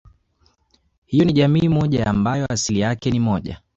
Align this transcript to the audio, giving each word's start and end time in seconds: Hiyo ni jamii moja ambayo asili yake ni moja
Hiyo 1.05 1.25
ni 1.25 1.33
jamii 1.33 1.69
moja 1.69 2.07
ambayo 2.07 2.45
asili 2.53 2.79
yake 2.79 3.11
ni 3.11 3.19
moja 3.19 3.61